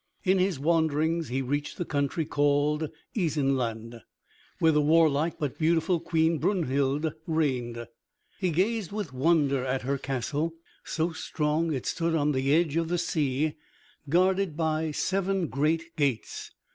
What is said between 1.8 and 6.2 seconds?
country called Isenland, where the warlike but beautiful